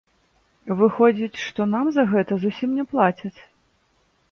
[0.79, 3.37] Выходзіць, што нам за гэта зусім не плацяць.